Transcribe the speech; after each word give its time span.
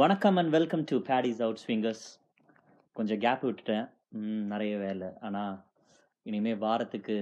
வணக்கம் 0.00 0.38
and 0.40 0.52
welcome 0.54 0.82
to 0.90 0.96
Paddy's 1.08 1.40
out 1.44 1.60
swingers 1.62 2.02
கொஞ்சம் 2.96 3.20
gap 3.24 3.44
விட்டுட்டேன். 3.46 3.86
நிறைய 4.50 4.72
வேலை. 4.82 5.08
ஆனால் 5.26 5.54
இனிமேல் 6.26 6.58
வாரத்துக்கு 6.64 7.16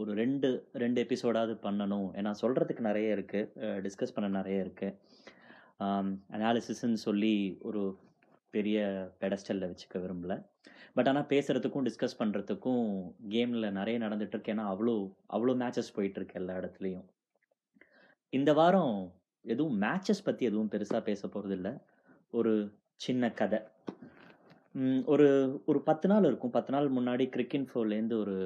ஒரு 0.00 0.10
ரெண்டு 0.20 0.48
ரெண்டு 0.82 0.98
எபிசோடாவது 1.04 1.54
பண்ணணும். 1.66 2.06
ஏன்னா 2.18 2.32
சொல்கிறதுக்கு 2.42 2.84
நிறைய 2.88 3.16
இருக்குது 3.16 3.80
டிஸ்கஸ் 3.86 4.14
பண்ண 4.16 4.28
நிறைய 4.38 4.66
இருக்குது 4.66 4.96
அனாலிசிஸ்ன்னு 6.38 7.00
சொல்லி 7.06 7.34
ஒரு 7.68 7.82
பெரிய 8.56 8.78
பெடஸ்டலில் 9.24 9.70
வச்சுக்க 9.72 10.02
விரும்பல. 10.04 10.36
பட் 10.96 11.10
ஆனால் 11.12 11.30
பேசுகிறதுக்கும் 11.34 11.88
டிஸ்கஸ் 11.90 12.20
பண்ணுறதுக்கும் 12.22 12.86
கேமில் 13.34 13.76
நிறைய 13.80 13.98
நடந்துகிட்ருக்கு 14.06 14.54
ஏன்னா 14.56 14.66
அவ்வளோ 14.74 14.96
அவ்வளோ 15.36 15.54
மேட்சஸ் 15.64 15.94
போயிட்டுருக்கு 15.98 16.40
எல்லா 16.42 16.56
இடத்துலையும். 16.62 17.06
இந்த 18.32 18.52
வாரம் 18.62 18.96
எதுவும் 19.44 19.78
மேட்சஸ் 19.86 20.26
பற்றி 20.26 20.44
எதுவும் 20.50 20.72
பெருசாக 20.74 21.08
பேச 21.12 21.22
போகிறதில்ல 21.28 21.70
ஒரு 22.32 22.52
சின்ன 23.04 23.30
கதை. 23.40 23.58
ஒரு 25.12 25.26
ஒரு 25.66 25.78
பத்து 25.88 26.06
நாள் 26.08 26.26
இருக்கும். 26.28 26.54
பத்து 26.56 26.72
நாள் 26.74 26.88
முன்னாடி 26.96 27.24
கிரிக்கெட் 27.34 27.68
ஃபோர்லேருந்து 27.70 28.16
ஒரு 28.24 28.36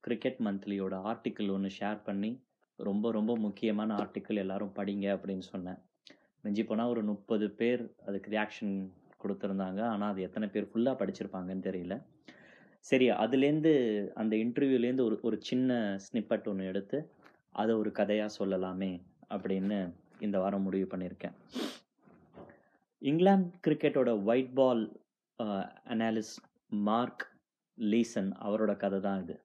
கிரிக்கெட் 0.00 0.40
மந்த்லியோட 0.46 0.94
ஆர்டிக்கிள் 1.10 1.48
ஒன்று 1.56 1.70
ஷேர் 1.78 2.00
பண்ணி 2.04 2.30
ரொம்ப 2.78 3.10
ரொம்ப 3.12 3.32
முக்கியமான 3.36 3.90
ஆர்டிக்கிள் 4.02 4.42
எல்லாரும் 4.44 4.72
படிங்க 4.78 5.06
அப்படின்னு 5.16 5.44
சொன்னேன். 5.52 5.78
மிஞ்சி 6.44 6.64
போனால் 6.64 6.92
ஒரு 6.94 7.02
முப்பது 7.02 7.46
பேர் 7.60 7.82
அதுக்கு 8.06 8.30
ரியாக்ஷன் 8.36 8.74
கொடுத்துருந்தாங்க. 9.22 9.80
ஆனால் 9.92 10.10
அது 10.12 10.20
எத்தனை 10.22 10.48
பேர் 10.48 10.70
ஃபுல்லாக 10.70 11.00
படிச்சிருப்பாங்கன்னு 11.00 11.66
தெரியல. 11.68 11.96
சரி 12.84 13.06
அதுலேருந்து 13.22 13.72
அந்த 14.14 14.34
இன்டர்வியூலேருந்து 14.36 15.06
ஒரு 15.08 15.16
ஒரு 15.22 15.36
சின்ன 15.40 15.78
ஸ்னிப்பட் 16.06 16.48
ஒன்று 16.50 16.70
எடுத்து 16.72 16.98
அதை 17.54 17.74
ஒரு 17.74 17.92
கதையாக 17.92 18.36
சொல்லலாமே 18.38 18.92
அப்படின்னு 19.34 19.78
இந்த 20.20 20.36
வாரம் 20.38 20.62
முடிவு 20.62 20.86
பண்ணியிருக்கேன். 20.92 21.36
England 23.02 23.58
கிரிக்கெட்டோட 23.66 24.10
white 24.24 24.54
ball 24.54 24.84
analyst 25.94 26.34
Mark 26.88 27.24
Leeson 27.78 28.30
அவரோட 28.46 28.76
கதை 28.76 29.00
தான் 29.00 29.20
இது. 29.22 29.36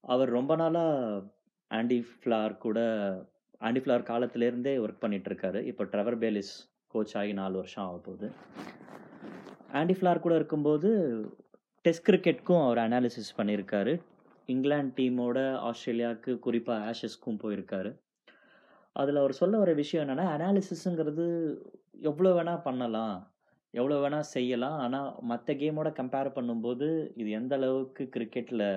அவர் 0.00 0.28
ரொம்ப 0.28 0.56
நாளாக 0.56 1.24
ஆண்டி 1.70 1.98
ஃப்ளார் 2.10 2.54
கூட 2.58 2.78
ஆண்டி 3.60 3.80
ஃப்ளார் 3.80 4.08
காலத்திலேருந்தே 4.10 4.74
ஒர்க் 4.84 5.00
பண்ணிட்டு 5.00 5.30
இருக்காரு 5.30 5.60
இப்போ 5.62 5.84
ட்ரெவர் 5.84 6.18
பேலிஸ் 6.24 6.52
கோச் 6.86 7.16
ஆகி 7.16 7.32
நாலு 7.32 7.56
வருஷம் 7.56 7.84
ஆக 7.86 7.96
போகுது. 7.98 8.28
ஆண்டி 9.72 9.96
ஃப்ளார் 10.00 10.24
கூட 10.26 10.34
இருக்கும்போது 10.34 10.90
டெஸ்ட் 11.82 12.08
கிரிக்கெட்க்கும் 12.10 12.64
அவர் 12.64 12.78
அனாலிசிஸ் 12.78 13.36
பண்ணியிருக்காரு. 13.36 14.00
இங்கிலாந்து 14.46 14.94
டீமோட 14.98 15.38
ஆஸ்திரேலியாவுக்கு 15.70 16.38
குறிப்பாக 16.38 16.90
ஆஷஸ்க்கும் 16.90 17.42
போயிருக்காரு. 17.42 17.90
அதில் 18.92 19.16
அவர் 19.16 19.32
சொல்ல 19.32 19.58
வர 19.58 19.72
விஷயம் 19.72 20.04
என்னென்னா 20.04 20.26
அனாலிசிஸுங்கிறது 20.36 21.26
எவ்வளோ 21.98 22.30
வேணால் 22.36 22.64
பண்ணலாம். 22.68 23.16
எவ்வளோ 23.74 23.96
வேணால் 24.02 24.30
செய்யலாம். 24.34 24.76
ஆனால் 24.84 25.08
மற்ற 25.30 25.54
கேமோட 25.62 25.88
கம்பேர் 26.00 26.36
பண்ணும்போது 26.36 26.86
இது 27.20 27.30
எந்த 27.30 27.54
அளவுக்கு 27.56 28.04
கிரிக்கெட்டில் 28.14 28.68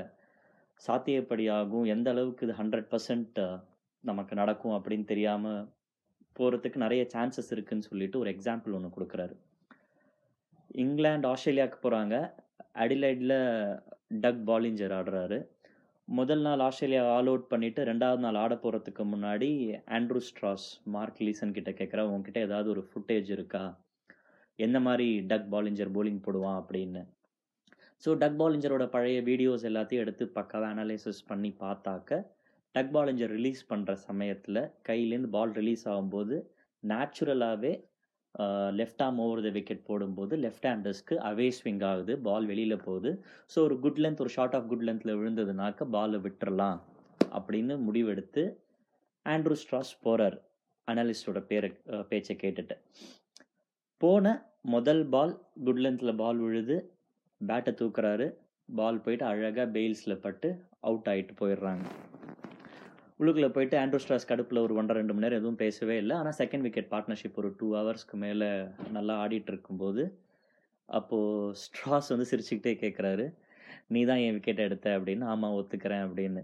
சாத்தியப்படி 0.88 1.46
ஆகும் 1.58 1.86
எந்த 1.96 2.08
அளவுக்கு 2.14 2.46
இது 2.48 2.56
ஹண்ட்ரட் 2.62 2.90
பர்சன்ட் 2.94 3.40
நமக்கு 4.10 4.34
நடக்கும் 4.36 4.76
அப்படின்னு 4.78 5.06
தெரியாமல் 5.06 5.68
போகிறதுக்கு 6.40 6.78
நிறைய 6.86 7.04
சான்சஸ் 7.14 7.52
இருக்குதுன்னு 7.56 7.90
சொல்லிட்டு 7.90 8.20
ஒரு 8.20 8.30
எக்ஸாம்பிள் 8.36 8.76
ஒன்று 8.78 8.96
கொடுக்குறாரு. 8.98 9.36
இங்கிலாந்து 10.84 11.30
ஆஸ்திரேலியாவுக்கு 11.32 11.80
போகிறாங்க 11.86 12.16
அடிலைடில் 12.84 13.38
டக் 14.24 14.44
பாலிஞ்சர் 14.50 14.96
ஆடுறாரு. 15.00 15.40
முதல் 16.12 16.42
நாள் 16.42 16.60
ஆஸ்திரேலியா 16.60 17.04
ஆல் 17.08 17.28
அவுட் 17.28 17.46
பண்ணிவிட்டு 17.52 17.82
ரெண்டாவது 17.84 18.18
நாள் 18.18 18.36
ஆட 18.36 18.54
போகிறதுக்கு 18.56 19.04
முன்னாடி 19.04 19.50
ஆண்ட்ரூ 19.88 20.20
ஸ்ட்ராஸ் 20.20 20.66
மார்க் 20.86 21.22
லீசன் 21.22 21.54
கிட்ட 21.54 21.72
கேட்குறா 21.72 22.04
உங்ககிட்ட 22.08 22.40
ஏதாவது 22.40 22.70
ஒரு 22.70 22.82
ஃபுட்டேஜ் 22.90 23.30
இருக்கா? 23.32 23.62
எந்த 24.60 24.80
மாதிரி 24.80 25.08
டக் 25.22 25.48
பாலிஞ்சர் 25.54 25.94
போலிங் 25.94 26.20
போடுவான்? 26.26 26.58
அப்படின்னு. 26.62 27.02
ஸோ 28.04 28.12
டக் 28.14 28.38
பாலிஞ்சரோட 28.42 28.86
பழைய 28.88 29.22
வீடியோஸ் 29.22 29.64
எல்லாத்தையும் 29.64 30.04
எடுத்து 30.06 30.26
பக்காவாக 30.36 30.74
அனலைசிஸ் 30.74 31.22
பண்ணி 31.28 31.52
பார்த்தாக்க 31.60 32.20
டக் 32.76 32.94
பாலிஞ்சர் 32.98 33.34
ரிலீஸ் 33.38 33.64
பண்ணுற 33.70 33.94
சமயத்தில் 34.08 34.62
கையிலேருந்து 34.90 35.30
பால் 35.30 35.54
ரிலீஸ் 35.54 35.86
ஆகும்போது 35.88 36.36
நேச்சுரலாகவே 36.84 37.74
left 38.80 39.02
arm 39.06 39.20
over 39.24 39.42
the 39.46 39.50
wicket 39.58 39.88
போடும்போது 39.90 40.34
லெஃப்ட் 40.44 40.68
ஹேண்டர்ஸ்க்கு 40.70 41.16
அவே 41.30 41.48
ஸ்விங் 41.58 41.84
ஆகுது. 41.90 42.14
பால் 42.28 42.46
வெளியில் 42.52 42.84
போகுது. 42.86 43.12
ஸோ 43.54 43.58
ஒரு 43.68 43.76
குட் 43.86 44.00
லென்த் 44.04 44.22
ஒரு 44.26 44.32
ஷார்ட் 44.36 44.56
ஆஃப் 44.58 44.70
குட் 44.72 44.86
லென்த்தில் 44.88 45.18
விழுந்ததுனாக்க 45.20 45.90
பாலை 45.96 46.20
விட்டுறலாம் 46.26 46.80
அப்படின்னு 47.38 47.76
முடிவெடுத்து 47.88 48.44
ஆண்ட்ரூ 49.26 49.58
ஸ்ட்ராஸ் 49.64 49.92
போகிறார் 50.06 50.38
அனலிஸ்டோட 50.88 51.40
பேரை 51.50 51.70
பேச்சை 52.12 52.36
கேட்டுட்டு. 52.44 52.78
போன 54.02 54.34
முதல் 54.76 55.04
பால் 55.16 55.36
குட் 55.66 55.82
லென்த்தில் 55.86 56.20
பால் 56.24 56.40
விழுது. 56.46 56.78
பேட்டை 57.42 57.74
தூக்குறாரு. 57.82 58.28
பால் 58.70 59.02
போயிட்டு 59.06 59.26
அழகாக 59.30 59.68
பெயில்ஸில் 59.76 60.22
பட்டு 60.26 60.50
அவுட் 60.90 61.10
ஆகிட்டு 61.12 61.34
போயிடுறாங்க. 61.42 61.86
உள்ளுக்குள்ளே 63.22 63.50
போயிட்டு 63.56 63.76
ஆண்ட்ரூ 63.82 64.00
ஸ்ட்ராஸ் 64.04 64.28
கடுப்பில் 64.30 64.64
ஒரு 64.64 64.74
ஒன்றரை 64.80 65.00
ரெண்டு 65.00 65.14
மணி 65.16 65.26
நேரம் 65.26 65.40
எதுவும் 65.42 65.60
பேசவே 65.64 65.96
இல்லை. 66.04 66.14
ஆனால் 66.20 66.38
செகண்ட் 66.40 66.66
விக்கெட் 66.68 66.92
பார்ட்னர்ஷிப் 66.94 67.40
ஒரு 67.42 67.50
டூ 67.60 67.68
ஹவர்ஸ்க்கு 67.78 68.18
மேலே 68.24 68.48
நல்லா 68.98 69.16
ஆடிட்டு 69.24 69.52
இருக்கும்போது 69.54 70.04
அப்போது 70.90 71.54
ஸ்ட்ராஸ் 71.64 72.10
வந்து 72.14 72.30
சிரிச்சுக்கிட்டே 72.32 72.74
கேட்குறாரு 72.84 73.26
நீ 73.96 74.02
தான் 74.10 74.22
என் 74.24 74.36
விக்கெட் 74.38 74.66
எடுத்த 74.68 74.88
அப்படின்னு 74.98 75.26
ஆமாம் 75.34 75.56
ஒத்துக்கிறேன் 75.60 76.04
அப்படின்னு. 76.08 76.42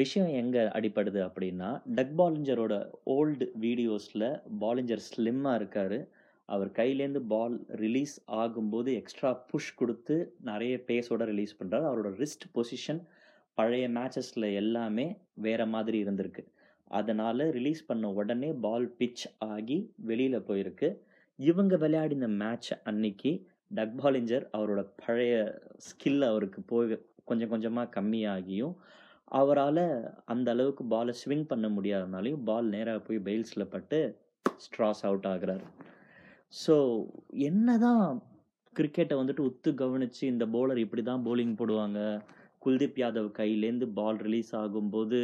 விஷயம் 0.00 0.32
எங்கே 0.40 0.62
அடிப்படுது 0.78 1.20
அப்படின்னா 1.26 1.68
டக் 1.96 2.12
பாலிஞ்சரோட 2.18 2.74
ஓல்டு 3.14 3.46
வீடியோஸில் 3.64 4.26
பாலிஞ்சர் 4.64 5.06
ஸ்லிம்மாக 5.10 5.58
இருக்கார். 5.60 5.98
அவர் 6.48 6.70
கையிலேருந்து 6.78 7.22
பால் 7.32 7.56
ரிலீஸ் 7.82 8.14
ஆகும்போது 8.42 8.90
எக்ஸ்ட்ரா 9.00 9.30
புஷ் 9.50 9.72
கொடுத்து 9.80 10.16
நிறைய 10.50 10.74
பேஸோட 10.88 11.24
ரிலீஸ் 11.32 11.58
பண்ணுறாரு 11.58 11.86
அவரோட 11.90 12.10
ரிஸ்ட் 12.22 12.46
பொசிஷன் 12.56 13.00
பழைய 13.60 13.86
மேட்சஸில் 13.98 14.48
எல்லாமே 14.62 15.06
வேறு 15.46 15.66
மாதிரி 15.74 15.98
இருந்திருக்கு. 16.04 16.44
அதனால் 16.98 17.44
ரிலீஸ் 17.56 17.82
பண்ண 17.88 18.06
உடனே 18.20 18.50
பால் 18.64 18.86
பிச் 18.98 19.24
ஆகி 19.52 19.78
வெளியில் 20.08 20.46
போயிருக்கு. 20.48 20.88
இவங்க 21.38 21.74
விளையாடின 21.84 22.28
மேட்ச் 22.42 22.70
அன்னைக்கு 22.90 23.32
டக் 23.76 23.94
பாலிஞ்சர் 24.00 24.44
அவரோட 24.56 24.80
பழைய 25.02 25.34
ஸ்கில் 25.88 26.24
அவருக்கு 26.30 26.60
போய் 26.72 26.96
கொஞ்சம் 27.30 27.52
கொஞ்சமாக 27.52 27.92
கம்மியாகியும் 27.96 28.74
அவரால் 29.40 29.84
அந்த 30.32 30.48
அளவுக்கு 30.54 30.84
பாலை 30.92 31.12
ஸ்விங் 31.20 31.46
பண்ண 31.50 31.66
முடியாதனாலையும் 31.74 32.42
பால் 32.48 32.68
நேராக 32.74 33.00
போய் 33.06 33.20
பெயில்ஸில் 33.28 33.70
பட்டு 33.74 34.00
ஸ்ட்ராஸ் 34.64 35.02
அவுட் 35.08 35.28
ஆகிறார். 35.32 35.64
ஸோ 36.62 36.74
என்ன 37.48 37.76
தான் 37.86 38.04
கிரிக்கெட்டை 38.76 39.16
வந்துட்டு 39.20 39.46
உத்து 39.50 39.70
கவனித்து 39.82 40.24
இந்த 40.32 40.44
பவுலர் 40.54 40.82
இப்படி 40.84 41.04
தான் 41.10 41.24
போலிங் 41.28 41.56
போடுவாங்க 41.60 42.00
குல்தீப் 42.64 43.00
யாதவ் 43.02 43.28
கையிலேருந்து 43.38 43.86
பால் 43.98 44.20
ரிலீஸ் 44.26 44.52
ஆகும்போது 44.62 45.20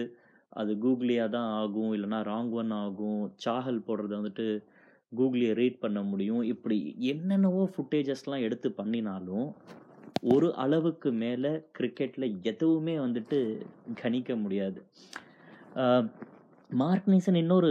அது 0.60 0.72
கூகுளியாக 0.84 1.34
தான் 1.36 1.50
ஆகும் 1.62 1.92
இல்லைனா 1.96 2.18
ராங் 2.30 2.52
ஒன் 2.60 2.72
ஆகும். 2.84 3.22
சாகல் 3.44 3.86
போடுறது 3.86 4.14
வந்துட்டு 4.18 4.46
கூகுளியை 5.12 5.52
ரீட் 5.60 5.82
பண்ண 5.84 5.98
முடியும். 6.10 6.42
இப்படி 6.52 6.78
என்னென்னவோ 7.12 7.62
ஃபுட்டேஜஸ்லாம் 7.74 8.44
எடுத்து 8.46 8.68
பண்ணினாலும் 8.78 9.48
ஒரு 10.32 10.48
அளவுக்கு 10.64 11.08
மேலே 11.22 11.50
கிரிக்கெட்டில் 11.78 12.26
எதுவுமே 12.50 12.94
வந்துட்டு 13.04 13.38
கணிக்க 14.02 14.36
முடியாது. 14.44 14.80
மார்க் 16.80 17.08
நீசன் 17.12 17.40
இன்னொரு 17.42 17.70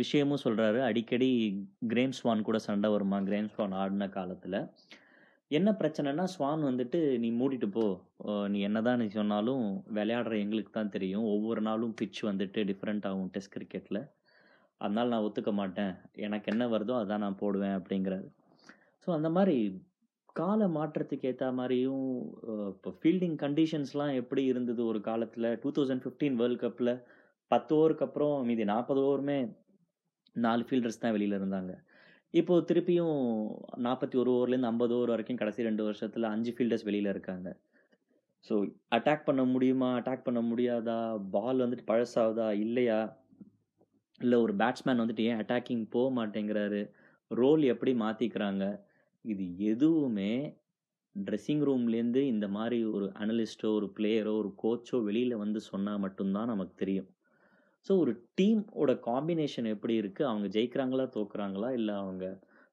விஷயமும் 0.00 0.42
சொல்கிறாரு 0.44 0.78
அடிக்கடி 0.88 1.30
கிரேம் 1.92 2.14
ஸ்வான் 2.18 2.46
கூட 2.48 2.58
சண்டை 2.66 2.88
வருமா? 2.92 3.18
கிரேம் 3.28 3.50
ஸ்வான் 3.54 3.74
ஆடின 3.80 4.08
காலத்தில். 4.18 4.58
என்ன 5.56 5.68
பிரச்சனைனா 5.80 6.24
ஸ்வான் 6.32 6.62
வந்துட்டு 6.68 6.98
நீ 7.22 7.28
மூடிட்டு 7.40 7.68
போ. 7.76 7.84
நீ 8.52 8.58
என்னதான் 8.68 9.00
நீ 9.02 9.06
சொன்னாலும் 9.18 9.62
விளையாடுற 9.96 10.34
எங்களுக்கு 10.44 10.72
தான் 10.72 10.94
தெரியும். 10.96 11.26
ஒவ்வொரு 11.34 11.60
நாளும் 11.68 11.94
பிட்ச் 12.00 12.20
வந்துட்டு 12.30 12.62
டிஃப்ரெண்ட் 12.70 13.06
ஆகும் 13.10 13.30
டெஸ்ட் 13.34 13.54
கிரிக்கெட்டில் 13.54 14.00
அதனால் 14.80 15.12
நான் 15.12 15.26
ஒத்துக்க 15.26 15.52
மாட்டேன். 15.60 15.94
எனக்கு 16.26 16.50
என்ன 16.52 16.64
வருதோ 16.74 16.96
அதான் 17.02 17.24
நான் 17.26 17.40
போடுவேன் 17.42 17.76
அப்படிங்கிறது 17.78 18.26
ஸோ 19.04 19.08
அந்த 19.16 19.28
மாதிரி 19.36 19.56
கால 20.40 20.60
மாற்றத்துக்கு 20.76 21.28
ஏற்ற 21.30 21.46
மாதிரியும் 21.58 22.04
இப்போ 22.72 22.90
ஃபீல்டிங் 22.98 23.38
கண்டிஷன்ஸ்லாம் 23.44 24.12
எப்படி 24.20 24.42
இருந்தது 24.52 24.82
ஒரு 24.90 25.00
காலத்தில்? 25.08 25.48
டூ 25.62 25.70
தௌசண்ட் 25.78 26.04
ஃபிஃப்டீன் 26.04 26.36
வேர்ல்ட் 26.40 26.62
கப்பில் 26.64 26.92
பத்து 27.50 27.72
ஓவருக்கு 27.78 28.06
அப்புறம் 28.06 28.34
மீதி 28.48 28.64
நாற்பது 28.72 29.00
ஓவருமே 29.08 29.38
நாலு 30.36 30.62
ஃபீல்டர்ஸ் 30.68 31.02
தான் 31.04 31.14
வெளியில் 31.16 31.38
இருந்தாங்க. 31.40 31.72
இப்போது 32.34 32.64
திருப்பியும் 32.68 33.18
நாற்பத்தி 33.76 34.16
ஒரு 34.16 34.30
ஓவர்லேருந்து 34.30 34.70
ஐம்பது 34.72 34.94
ஓவர் 34.94 35.08
வரைக்கும் 35.08 35.36
கடைசி 35.36 35.62
ரெண்டு 35.62 35.82
வருஷத்தில் 35.84 36.22
அஞ்சு 36.22 36.50
ஃபீல்டர்ஸ் 36.52 36.84
வெளியில் 36.84 37.06
இருக்காங்க. 37.06 37.48
ஸோ 38.48 38.54
அட்டாக் 38.90 39.24
பண்ண 39.24 39.44
முடியுமா? 39.44 39.88
அட்டாக் 39.98 40.24
பண்ண 40.24 40.40
முடியாதா? 40.40 40.98
பால் 41.30 41.58
வந்துட்டு 41.58 41.86
பழசாகுதா 41.86 42.48
இல்லையா? 42.58 43.00
இல்லை 44.20 44.38
ஒரு 44.38 44.54
பேட்ஸ்மேன் 44.54 45.02
வந்துட்டு 45.02 45.24
ஏன் 45.24 45.40
அட்டாக்கிங் 45.40 45.84
போக 45.90 46.08
மாட்டேங்கிறாரு? 46.18 46.90
ரோல் 47.30 47.62
எப்படி 47.62 47.92
மாற்றிக்கிறாங்க 47.94 48.64
இது 49.24 49.44
எதுவுமே 49.58 50.32
ட்ரெஸ்ஸிங் 51.16 51.64
ரூம்லேருந்து 51.64 52.20
இந்த 52.24 52.48
மாதிரி 52.48 52.84
ஒரு 52.84 53.06
அனலிஸ்ட்டோ 53.18 53.70
ஒரு 53.74 53.92
பிளேயரோ 53.96 54.32
ஒரு 54.38 54.50
கோச்சோ 54.62 55.02
வெளியில் 55.02 55.36
வந்து 55.36 55.60
சொன்னால் 55.60 55.98
மட்டும்தான் 55.98 56.46
நமக்கு 56.46 56.74
தெரியும். 56.76 57.08
ஸோ 57.86 57.92
ஒரு 57.98 58.12
டீமோட 58.38 58.92
காம்பினேஷன் 59.08 59.68
எப்படி 59.74 59.94
இருக்குது 60.02 60.28
அவங்க 60.30 60.46
ஜெயிக்கிறாங்களா 60.56 61.06
தோக்குறாங்களா 61.16 61.68
இல்லை 61.70 61.94
அவங்க 61.94 62.24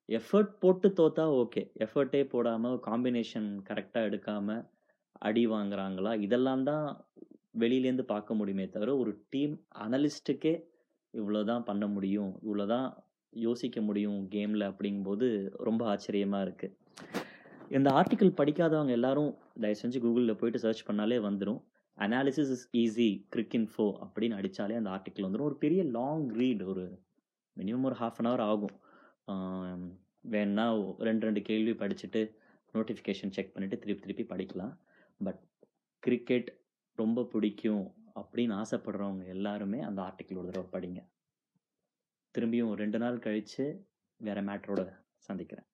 எஃபர்ட் 0.10 0.52
போட்டு 0.60 0.88
தோத்தா 0.98 1.26
ஓகே. 1.42 1.62
எஃபர்ட்டே 1.86 2.22
போடாமல் 2.30 2.78
காம்பினேஷன் 2.88 3.48
கரெக்டாக 3.70 4.08
எடுக்காமல் 4.10 4.64
அடி 5.22 5.44
வாங்குறாங்களா? 5.48 6.12
இதெல்லாம் 6.26 6.64
தான் 6.64 6.86
வெளியிலேருந்து 7.60 8.06
பார்க்க 8.06 8.40
முடியுமே 8.40 8.66
தவிர, 8.70 8.90
ஒரு 8.98 9.12
டீம் 9.30 9.54
அனலிஸ்ட்டுக்கே 9.86 10.54
இவ்வளோ 11.14 11.42
தான் 11.44 11.64
பண்ண 11.64 11.86
முடியும். 11.88 12.32
இவ்வளோ 12.44 12.66
தான் 12.66 12.88
யோசிக்க 13.34 13.78
முடியும் 13.82 14.20
கேமில் 14.34 14.70
அப்படிங்கும்போது 14.70 15.28
ரொம்ப 15.64 15.82
ஆச்சரியமாக 15.86 16.46
இருக்குது 16.48 16.74
இந்த 17.72 17.90
ஆர்டிக்கிள் 17.92 18.38
படிக்காதவங்க 18.40 18.92
எல்லாரும் 18.92 19.32
தயவு 19.62 19.80
செஞ்சு 19.82 20.00
கூகுளில் 20.00 20.40
போயிட்டு 20.40 20.60
சர்ச் 20.60 20.88
பண்ணாலே 20.90 21.18
வந்துடும் 21.28 21.60
analysis 21.98 22.52
is 22.56 22.66
easy 22.82 23.10
Kirik 23.34 23.56
info 23.60 23.86
அப்படின்னு 24.06 24.38
அடித்தாலே 24.40 24.80
அந்த 24.80 24.90
ஆர்டிக்கிள் 24.96 25.26
வந்துடும் 25.26 25.50
ஒரு 25.50 25.58
பெரிய 25.58 25.82
லாங் 25.98 26.26
ரீட் 26.40 26.64
ஒரு 26.72 26.86
மினிமம் 27.58 27.88
ஒரு 27.90 27.96
1/2 28.00 28.20
அன் 28.22 28.30
ஹவர் 28.30 28.44
ஆகும். 28.52 28.76
வேணுன்னா 30.34 30.66
ரெண்டு 31.08 31.26
ரெண்டு 31.28 31.42
கேள்வி 31.50 31.74
படிச்சுட்டு 31.82 32.22
நோட்டிஃபிகேஷன் 32.74 33.34
செக் 33.36 33.54
பண்ணிவிட்டு 33.54 33.82
திருப்பி 33.84 34.04
திருப்பி 34.06 34.26
படிக்கலாம். 34.32 34.74
பட் 35.22 35.42
கிரிக்கெட் 36.04 36.50
ரொம்ப 36.98 37.26
பிடிக்கும் 37.34 37.86
அப்படின்னு 38.22 38.54
ஆசைப்படுறவங்க 38.62 39.24
எல்லாருமே 39.36 39.80
அந்த 39.88 40.00
ஆர்டிக்கிள் 40.08 40.40
ஒரு 40.42 40.50
தடவை 40.50 40.68
படிங்க. 40.76 41.00
திரும்பியும் 42.36 42.74
ரெண்டு 42.82 42.98
நாள் 42.98 43.24
கழித்து 43.26 43.66
வேற 44.20 44.40
மேட்ரோட 44.42 44.82
சந்திக்கிறேன். 45.30 45.68